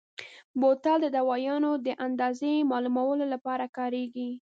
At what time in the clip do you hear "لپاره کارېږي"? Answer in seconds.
3.33-4.29